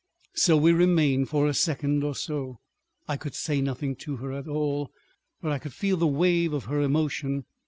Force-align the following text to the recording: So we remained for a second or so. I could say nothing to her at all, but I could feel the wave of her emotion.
So 0.33 0.57
we 0.57 0.71
remained 0.73 1.29
for 1.29 1.45
a 1.47 1.53
second 1.53 2.03
or 2.03 2.15
so. 2.15 2.57
I 3.07 3.17
could 3.17 3.35
say 3.35 3.61
nothing 3.61 3.95
to 3.97 4.15
her 4.15 4.31
at 4.33 4.47
all, 4.47 4.91
but 5.43 5.51
I 5.51 5.59
could 5.59 5.73
feel 5.73 5.95
the 5.97 6.07
wave 6.07 6.53
of 6.53 6.65
her 6.65 6.81
emotion. 6.81 7.45